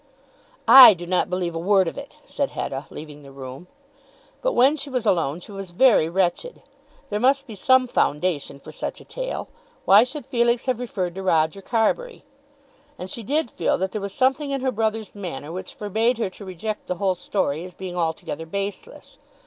[0.67, 3.67] "I do not believe a word of it," said Hetta, leaving the room.
[4.41, 6.63] But when she was alone she was very wretched.
[7.09, 9.47] There must be some foundation for such a tale.
[9.85, 12.23] Why should Felix have referred to Roger Carbury?
[12.97, 16.31] And she did feel that there was something in her brother's manner which forbade her
[16.31, 19.19] to reject the whole story as being altogether baseless.